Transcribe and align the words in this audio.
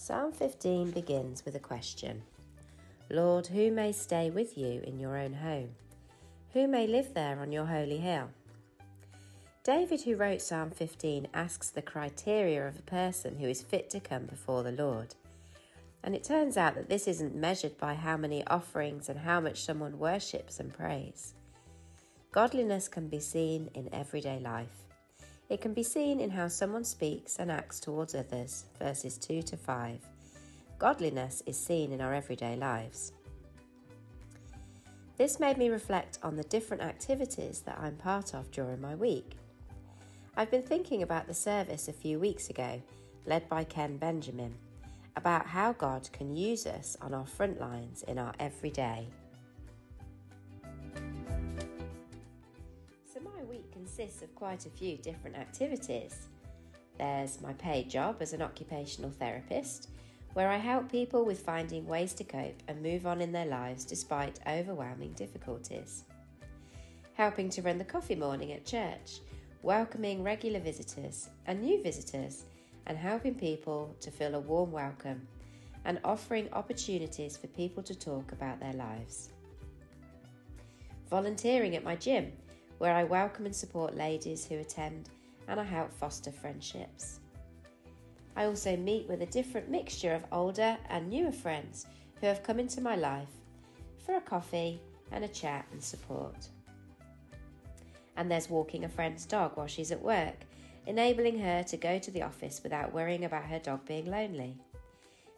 Psalm 0.00 0.30
15 0.30 0.92
begins 0.92 1.44
with 1.44 1.56
a 1.56 1.58
question 1.58 2.22
Lord, 3.10 3.48
who 3.48 3.72
may 3.72 3.90
stay 3.90 4.30
with 4.30 4.56
you 4.56 4.80
in 4.86 5.00
your 5.00 5.18
own 5.18 5.32
home? 5.32 5.70
Who 6.52 6.68
may 6.68 6.86
live 6.86 7.14
there 7.14 7.40
on 7.40 7.50
your 7.50 7.66
holy 7.66 7.98
hill? 7.98 8.30
David, 9.64 10.00
who 10.02 10.14
wrote 10.14 10.40
Psalm 10.40 10.70
15, 10.70 11.26
asks 11.34 11.70
the 11.70 11.82
criteria 11.82 12.68
of 12.68 12.78
a 12.78 12.82
person 12.82 13.36
who 13.36 13.48
is 13.48 13.60
fit 13.60 13.90
to 13.90 13.98
come 13.98 14.26
before 14.26 14.62
the 14.62 14.70
Lord. 14.70 15.16
And 16.04 16.14
it 16.14 16.22
turns 16.22 16.56
out 16.56 16.76
that 16.76 16.88
this 16.88 17.08
isn't 17.08 17.34
measured 17.34 17.76
by 17.76 17.94
how 17.94 18.16
many 18.16 18.46
offerings 18.46 19.08
and 19.08 19.18
how 19.18 19.40
much 19.40 19.64
someone 19.64 19.98
worships 19.98 20.60
and 20.60 20.72
prays. 20.72 21.34
Godliness 22.30 22.86
can 22.86 23.08
be 23.08 23.18
seen 23.18 23.68
in 23.74 23.92
everyday 23.92 24.38
life. 24.38 24.87
It 25.48 25.62
can 25.62 25.72
be 25.72 25.82
seen 25.82 26.20
in 26.20 26.30
how 26.30 26.48
someone 26.48 26.84
speaks 26.84 27.36
and 27.38 27.50
acts 27.50 27.80
towards 27.80 28.14
others, 28.14 28.66
verses 28.78 29.16
2 29.16 29.42
to 29.42 29.56
5. 29.56 29.98
Godliness 30.78 31.42
is 31.46 31.58
seen 31.58 31.90
in 31.90 32.02
our 32.02 32.12
everyday 32.12 32.54
lives. 32.54 33.12
This 35.16 35.40
made 35.40 35.56
me 35.56 35.70
reflect 35.70 36.18
on 36.22 36.36
the 36.36 36.44
different 36.44 36.82
activities 36.82 37.60
that 37.62 37.78
I'm 37.80 37.96
part 37.96 38.34
of 38.34 38.50
during 38.50 38.80
my 38.80 38.94
week. 38.94 39.38
I've 40.36 40.50
been 40.50 40.62
thinking 40.62 41.02
about 41.02 41.26
the 41.26 41.34
service 41.34 41.88
a 41.88 41.94
few 41.94 42.18
weeks 42.18 42.50
ago, 42.50 42.80
led 43.24 43.48
by 43.48 43.64
Ken 43.64 43.96
Benjamin, 43.96 44.54
about 45.16 45.46
how 45.46 45.72
God 45.72 46.08
can 46.12 46.36
use 46.36 46.66
us 46.66 46.96
on 47.00 47.14
our 47.14 47.26
front 47.26 47.58
lines 47.58 48.02
in 48.02 48.18
our 48.18 48.34
everyday. 48.38 49.08
Consists 53.98 54.22
of 54.22 54.32
quite 54.36 54.64
a 54.64 54.70
few 54.70 54.96
different 54.98 55.36
activities. 55.36 56.28
There's 56.98 57.40
my 57.40 57.52
paid 57.54 57.90
job 57.90 58.18
as 58.20 58.32
an 58.32 58.42
occupational 58.42 59.10
therapist, 59.10 59.88
where 60.34 60.48
I 60.48 60.56
help 60.56 60.88
people 60.88 61.24
with 61.24 61.40
finding 61.40 61.84
ways 61.84 62.12
to 62.14 62.24
cope 62.24 62.62
and 62.68 62.80
move 62.80 63.08
on 63.08 63.20
in 63.20 63.32
their 63.32 63.46
lives 63.46 63.84
despite 63.84 64.38
overwhelming 64.46 65.14
difficulties. 65.14 66.04
Helping 67.14 67.50
to 67.50 67.62
run 67.62 67.76
the 67.76 67.84
coffee 67.84 68.14
morning 68.14 68.52
at 68.52 68.64
church, 68.64 69.18
welcoming 69.62 70.22
regular 70.22 70.60
visitors 70.60 71.28
and 71.46 71.60
new 71.60 71.82
visitors, 71.82 72.44
and 72.86 72.96
helping 72.96 73.34
people 73.34 73.96
to 73.98 74.12
feel 74.12 74.36
a 74.36 74.40
warm 74.40 74.70
welcome, 74.70 75.26
and 75.86 75.98
offering 76.04 76.48
opportunities 76.52 77.36
for 77.36 77.48
people 77.48 77.82
to 77.82 77.96
talk 77.96 78.30
about 78.30 78.60
their 78.60 78.74
lives. 78.74 79.30
Volunteering 81.10 81.74
at 81.74 81.82
my 81.82 81.96
gym 81.96 82.30
where 82.78 82.94
I 82.94 83.04
welcome 83.04 83.44
and 83.44 83.54
support 83.54 83.96
ladies 83.96 84.46
who 84.46 84.58
attend 84.58 85.10
and 85.48 85.60
I 85.60 85.64
help 85.64 85.92
foster 85.92 86.30
friendships. 86.30 87.20
I 88.36 88.44
also 88.44 88.76
meet 88.76 89.08
with 89.08 89.22
a 89.22 89.26
different 89.26 89.68
mixture 89.68 90.14
of 90.14 90.24
older 90.30 90.78
and 90.88 91.10
newer 91.10 91.32
friends 91.32 91.86
who 92.20 92.26
have 92.28 92.44
come 92.44 92.60
into 92.60 92.80
my 92.80 92.94
life 92.94 93.28
for 94.06 94.14
a 94.14 94.20
coffee 94.20 94.80
and 95.10 95.24
a 95.24 95.28
chat 95.28 95.66
and 95.72 95.82
support. 95.82 96.48
And 98.16 98.30
there's 98.30 98.50
walking 98.50 98.84
a 98.84 98.88
friend's 98.88 99.26
dog 99.26 99.52
while 99.56 99.66
she's 99.66 99.90
at 99.90 100.02
work, 100.02 100.36
enabling 100.86 101.38
her 101.40 101.64
to 101.64 101.76
go 101.76 101.98
to 101.98 102.10
the 102.10 102.22
office 102.22 102.60
without 102.62 102.92
worrying 102.92 103.24
about 103.24 103.44
her 103.44 103.58
dog 103.58 103.84
being 103.86 104.06
lonely. 104.06 104.56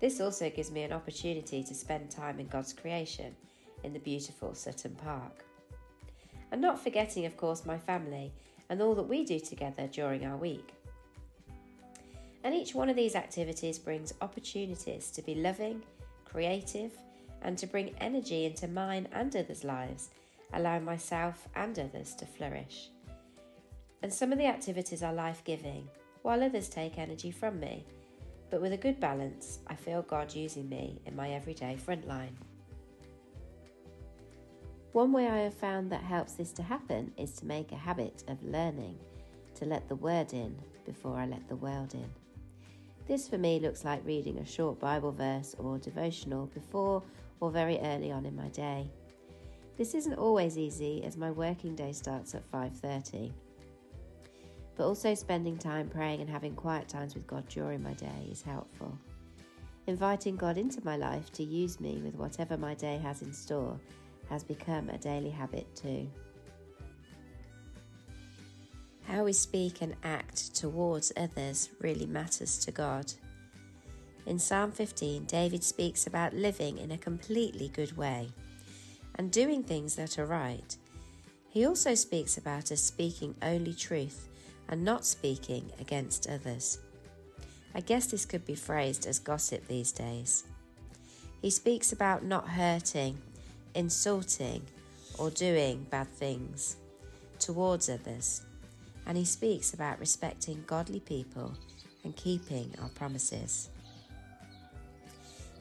This 0.00 0.20
also 0.20 0.50
gives 0.50 0.70
me 0.70 0.82
an 0.82 0.92
opportunity 0.92 1.62
to 1.62 1.74
spend 1.74 2.10
time 2.10 2.40
in 2.40 2.48
God's 2.48 2.72
creation 2.72 3.34
in 3.84 3.92
the 3.92 4.00
beautiful 4.00 4.54
Sutton 4.54 4.96
Park 4.96 5.44
and 6.52 6.60
not 6.60 6.78
forgetting, 6.78 7.26
of 7.26 7.36
course, 7.36 7.66
my 7.66 7.78
family 7.78 8.30
and 8.68 8.80
all 8.80 8.94
that 8.94 9.08
we 9.08 9.24
do 9.24 9.40
together 9.40 9.88
during 9.90 10.24
our 10.24 10.36
week. 10.36 10.74
And 12.44 12.54
each 12.54 12.74
one 12.74 12.88
of 12.88 12.96
these 12.96 13.16
activities 13.16 13.78
brings 13.78 14.14
opportunities 14.20 15.10
to 15.12 15.22
be 15.22 15.34
loving, 15.34 15.82
creative, 16.24 16.92
and 17.42 17.56
to 17.58 17.66
bring 17.66 17.94
energy 18.00 18.44
into 18.44 18.68
mine 18.68 19.08
and 19.12 19.34
others' 19.34 19.64
lives, 19.64 20.10
allowing 20.52 20.84
myself 20.84 21.48
and 21.56 21.76
others 21.78 22.14
to 22.16 22.26
flourish. 22.26 22.90
And 24.02 24.12
some 24.12 24.32
of 24.32 24.38
the 24.38 24.46
activities 24.46 25.02
are 25.02 25.12
life 25.12 25.42
giving, 25.44 25.88
while 26.22 26.42
others 26.42 26.68
take 26.68 26.98
energy 26.98 27.30
from 27.30 27.58
me. 27.58 27.84
But 28.50 28.60
with 28.60 28.72
a 28.72 28.76
good 28.76 29.00
balance, 29.00 29.60
I 29.66 29.74
feel 29.74 30.02
God 30.02 30.34
using 30.34 30.68
me 30.68 31.00
in 31.06 31.16
my 31.16 31.30
everyday 31.30 31.76
frontline. 31.76 32.34
One 34.92 35.10
way 35.10 35.26
I 35.26 35.38
have 35.38 35.54
found 35.54 35.90
that 35.90 36.02
helps 36.02 36.34
this 36.34 36.52
to 36.52 36.62
happen 36.62 37.12
is 37.16 37.32
to 37.36 37.46
make 37.46 37.72
a 37.72 37.76
habit 37.76 38.24
of 38.28 38.42
learning 38.42 38.98
to 39.54 39.64
let 39.64 39.88
the 39.88 39.96
word 39.96 40.34
in 40.34 40.54
before 40.84 41.16
I 41.16 41.24
let 41.24 41.48
the 41.48 41.56
world 41.56 41.94
in. 41.94 42.10
This 43.06 43.26
for 43.26 43.38
me 43.38 43.58
looks 43.58 43.86
like 43.86 44.04
reading 44.04 44.36
a 44.38 44.44
short 44.44 44.78
Bible 44.78 45.10
verse 45.10 45.56
or 45.58 45.78
devotional 45.78 46.44
before 46.46 47.02
or 47.40 47.50
very 47.50 47.78
early 47.78 48.12
on 48.12 48.26
in 48.26 48.36
my 48.36 48.48
day. 48.48 48.90
This 49.78 49.94
isn't 49.94 50.18
always 50.18 50.58
easy 50.58 51.02
as 51.04 51.16
my 51.16 51.30
working 51.30 51.74
day 51.74 51.92
starts 51.92 52.34
at 52.34 52.44
5:30. 52.50 53.32
But 54.76 54.86
also 54.86 55.14
spending 55.14 55.56
time 55.56 55.88
praying 55.88 56.20
and 56.20 56.28
having 56.28 56.54
quiet 56.54 56.88
times 56.88 57.14
with 57.14 57.26
God 57.26 57.48
during 57.48 57.82
my 57.82 57.94
day 57.94 58.28
is 58.30 58.42
helpful. 58.42 58.98
Inviting 59.86 60.36
God 60.36 60.58
into 60.58 60.84
my 60.84 60.96
life 60.96 61.32
to 61.32 61.42
use 61.42 61.80
me 61.80 62.02
with 62.02 62.14
whatever 62.14 62.58
my 62.58 62.74
day 62.74 62.98
has 62.98 63.22
in 63.22 63.32
store 63.32 63.80
has 64.28 64.42
become 64.42 64.88
a 64.88 64.98
daily 64.98 65.30
habit 65.30 65.66
too. 65.74 66.08
How 69.04 69.24
we 69.24 69.32
speak 69.32 69.82
and 69.82 69.94
act 70.04 70.54
towards 70.54 71.12
others 71.16 71.68
really 71.80 72.06
matters 72.06 72.58
to 72.64 72.70
God. 72.70 73.12
In 74.26 74.38
Psalm 74.38 74.70
15, 74.70 75.24
David 75.24 75.64
speaks 75.64 76.06
about 76.06 76.34
living 76.34 76.78
in 76.78 76.92
a 76.92 76.98
completely 76.98 77.68
good 77.68 77.96
way 77.96 78.28
and 79.16 79.30
doing 79.30 79.62
things 79.62 79.96
that 79.96 80.18
are 80.18 80.26
right. 80.26 80.76
He 81.48 81.66
also 81.66 81.94
speaks 81.94 82.38
about 82.38 82.72
us 82.72 82.80
speaking 82.80 83.34
only 83.42 83.74
truth 83.74 84.28
and 84.68 84.84
not 84.84 85.04
speaking 85.04 85.70
against 85.80 86.28
others. 86.28 86.78
I 87.74 87.80
guess 87.80 88.06
this 88.06 88.24
could 88.24 88.46
be 88.46 88.54
phrased 88.54 89.06
as 89.06 89.18
gossip 89.18 89.66
these 89.66 89.92
days. 89.92 90.44
He 91.40 91.50
speaks 91.50 91.92
about 91.92 92.24
not 92.24 92.48
hurting 92.48 93.18
insulting, 93.74 94.62
or 95.18 95.30
doing 95.30 95.86
bad 95.90 96.08
things 96.08 96.76
towards 97.38 97.88
others. 97.88 98.42
And 99.06 99.16
he 99.16 99.24
speaks 99.24 99.74
about 99.74 99.98
respecting 99.98 100.64
godly 100.66 101.00
people 101.00 101.54
and 102.04 102.16
keeping 102.16 102.74
our 102.80 102.88
promises. 102.90 103.68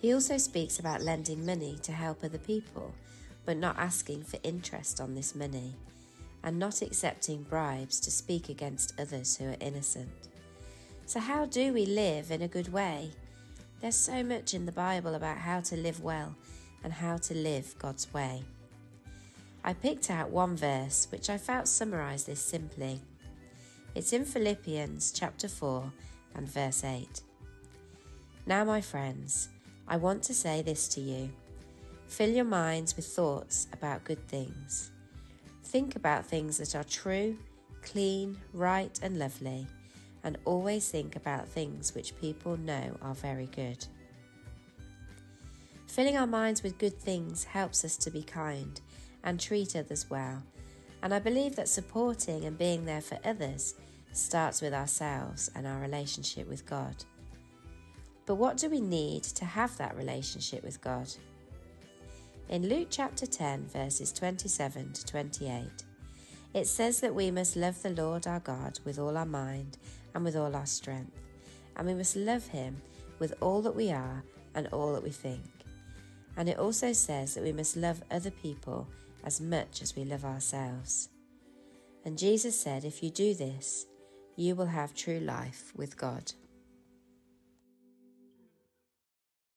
He 0.00 0.14
also 0.14 0.38
speaks 0.38 0.78
about 0.78 1.02
lending 1.02 1.44
money 1.44 1.78
to 1.82 1.92
help 1.92 2.24
other 2.24 2.38
people, 2.38 2.94
but 3.44 3.56
not 3.56 3.78
asking 3.78 4.24
for 4.24 4.38
interest 4.42 5.00
on 5.00 5.14
this 5.14 5.34
money, 5.34 5.74
and 6.42 6.58
not 6.58 6.80
accepting 6.80 7.42
bribes 7.42 8.00
to 8.00 8.10
speak 8.10 8.48
against 8.48 8.98
others 8.98 9.36
who 9.36 9.46
are 9.46 9.56
innocent. 9.60 10.28
So, 11.04 11.20
how 11.20 11.44
do 11.44 11.72
we 11.72 11.84
live 11.84 12.30
in 12.30 12.40
a 12.40 12.48
good 12.48 12.72
way? 12.72 13.10
There's 13.80 13.96
so 13.96 14.22
much 14.22 14.54
in 14.54 14.64
the 14.64 14.72
Bible 14.72 15.14
about 15.14 15.38
how 15.38 15.60
to 15.60 15.76
live 15.76 16.00
well 16.00 16.34
and 16.82 16.92
how 16.92 17.16
to 17.18 17.34
live 17.34 17.74
God's 17.78 18.12
way. 18.12 18.42
I 19.62 19.74
picked 19.74 20.10
out 20.10 20.30
one 20.30 20.56
verse 20.56 21.06
which 21.10 21.28
I 21.28 21.38
felt 21.38 21.68
summarised 21.68 22.26
this 22.26 22.40
simply. 22.40 23.00
It's 23.94 24.12
in 24.12 24.24
Philippians 24.24 25.12
chapter 25.12 25.48
4 25.48 25.92
and 26.34 26.48
verse 26.48 26.84
8. 26.84 27.22
Now, 28.46 28.64
my 28.64 28.80
friends, 28.80 29.48
I 29.86 29.96
want 29.96 30.22
to 30.24 30.34
say 30.34 30.62
this 30.62 30.88
to 30.88 31.00
you 31.00 31.30
fill 32.08 32.30
your 32.30 32.44
minds 32.44 32.96
with 32.96 33.06
thoughts 33.06 33.68
about 33.72 34.04
good 34.04 34.26
things. 34.26 34.90
Think 35.62 35.94
about 35.94 36.26
things 36.26 36.58
that 36.58 36.74
are 36.74 36.82
true, 36.82 37.38
clean, 37.82 38.36
right, 38.52 38.98
and 39.02 39.18
lovely, 39.18 39.66
and 40.24 40.36
always 40.44 40.88
think 40.88 41.14
about 41.14 41.46
things 41.46 41.94
which 41.94 42.18
people 42.20 42.56
know 42.56 42.96
are 43.00 43.14
very 43.14 43.46
good. 43.46 43.86
Filling 45.90 46.16
our 46.16 46.26
minds 46.26 46.62
with 46.62 46.78
good 46.78 46.96
things 46.96 47.42
helps 47.42 47.84
us 47.84 47.96
to 47.96 48.12
be 48.12 48.22
kind 48.22 48.80
and 49.24 49.40
treat 49.40 49.74
others 49.74 50.08
well. 50.08 50.40
And 51.02 51.12
I 51.12 51.18
believe 51.18 51.56
that 51.56 51.68
supporting 51.68 52.44
and 52.44 52.56
being 52.56 52.84
there 52.84 53.00
for 53.00 53.18
others 53.24 53.74
starts 54.12 54.62
with 54.62 54.72
ourselves 54.72 55.50
and 55.56 55.66
our 55.66 55.80
relationship 55.80 56.48
with 56.48 56.64
God. 56.64 56.94
But 58.24 58.36
what 58.36 58.56
do 58.56 58.70
we 58.70 58.80
need 58.80 59.24
to 59.24 59.44
have 59.44 59.76
that 59.78 59.96
relationship 59.96 60.62
with 60.62 60.80
God? 60.80 61.12
In 62.48 62.68
Luke 62.68 62.88
chapter 62.88 63.26
10, 63.26 63.66
verses 63.66 64.12
27 64.12 64.92
to 64.92 65.04
28, 65.04 65.64
it 66.54 66.68
says 66.68 67.00
that 67.00 67.16
we 67.16 67.32
must 67.32 67.56
love 67.56 67.82
the 67.82 67.90
Lord 67.90 68.28
our 68.28 68.40
God 68.40 68.78
with 68.84 69.00
all 69.00 69.16
our 69.16 69.26
mind 69.26 69.76
and 70.14 70.24
with 70.24 70.36
all 70.36 70.54
our 70.54 70.66
strength, 70.66 71.18
and 71.76 71.88
we 71.88 71.94
must 71.94 72.14
love 72.14 72.46
Him 72.46 72.80
with 73.18 73.34
all 73.40 73.60
that 73.62 73.74
we 73.74 73.90
are 73.90 74.22
and 74.54 74.68
all 74.68 74.92
that 74.92 75.02
we 75.02 75.10
think. 75.10 75.59
And 76.36 76.48
it 76.48 76.58
also 76.58 76.92
says 76.92 77.34
that 77.34 77.44
we 77.44 77.52
must 77.52 77.76
love 77.76 78.02
other 78.10 78.30
people 78.30 78.86
as 79.24 79.40
much 79.40 79.82
as 79.82 79.94
we 79.96 80.04
love 80.04 80.24
ourselves. 80.24 81.08
And 82.04 82.16
Jesus 82.16 82.58
said, 82.58 82.84
If 82.84 83.02
you 83.02 83.10
do 83.10 83.34
this, 83.34 83.86
you 84.36 84.54
will 84.54 84.66
have 84.66 84.94
true 84.94 85.20
life 85.20 85.72
with 85.76 85.96
God. 85.96 86.32